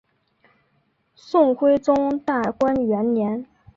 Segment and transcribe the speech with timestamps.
[1.13, 3.45] 宋徽宗大观元年。